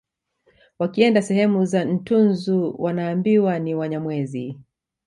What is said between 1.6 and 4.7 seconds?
za Ntunzu wanaambiwa ni Wanyamwezi